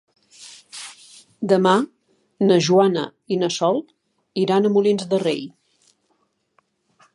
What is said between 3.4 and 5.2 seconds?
na Sol iran a Molins